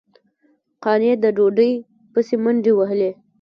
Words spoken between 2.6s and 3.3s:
وهلې.